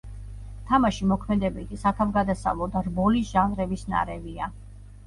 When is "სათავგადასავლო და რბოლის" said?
1.83-3.31